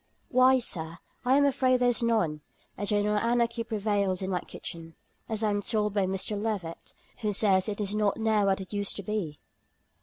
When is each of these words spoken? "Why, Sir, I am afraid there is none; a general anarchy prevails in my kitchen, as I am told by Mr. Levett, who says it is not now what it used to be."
"Why, 0.29 0.57
Sir, 0.57 0.97
I 1.23 1.37
am 1.37 1.45
afraid 1.45 1.79
there 1.79 1.89
is 1.89 2.01
none; 2.01 2.41
a 2.75 2.87
general 2.87 3.19
anarchy 3.19 3.63
prevails 3.63 4.23
in 4.23 4.31
my 4.31 4.39
kitchen, 4.39 4.95
as 5.29 5.43
I 5.43 5.51
am 5.51 5.61
told 5.61 5.93
by 5.93 6.07
Mr. 6.07 6.35
Levett, 6.41 6.93
who 7.19 7.31
says 7.31 7.69
it 7.69 7.79
is 7.79 7.93
not 7.93 8.17
now 8.17 8.47
what 8.47 8.59
it 8.61 8.73
used 8.73 8.95
to 8.95 9.03
be." 9.03 9.37